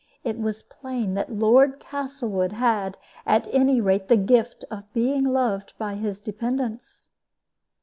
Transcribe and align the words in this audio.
It 0.23 0.39
was 0.39 0.63
plain 0.63 1.13
that 1.13 1.31
Lord 1.31 1.79
Castlewood 1.79 2.53
had, 2.53 2.97
at 3.23 3.47
any 3.53 3.79
rate, 3.79 4.07
the 4.07 4.17
gift 4.17 4.65
of 4.71 4.91
being 4.93 5.25
loved 5.25 5.73
by 5.77 5.93
his 5.93 6.19
dependents. 6.19 7.09